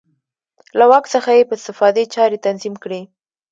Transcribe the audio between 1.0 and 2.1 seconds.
څخه یې په استفادې